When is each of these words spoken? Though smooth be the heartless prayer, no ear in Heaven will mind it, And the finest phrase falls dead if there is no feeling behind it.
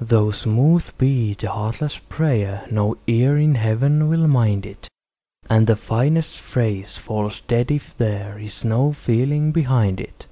Though 0.00 0.30
smooth 0.30 0.96
be 0.96 1.34
the 1.34 1.50
heartless 1.50 1.98
prayer, 1.98 2.68
no 2.70 2.96
ear 3.08 3.36
in 3.36 3.56
Heaven 3.56 4.08
will 4.08 4.28
mind 4.28 4.64
it, 4.64 4.88
And 5.50 5.66
the 5.66 5.74
finest 5.74 6.38
phrase 6.38 6.96
falls 6.96 7.40
dead 7.40 7.72
if 7.72 7.96
there 7.96 8.38
is 8.38 8.62
no 8.64 8.92
feeling 8.92 9.50
behind 9.50 10.00
it. 10.00 10.28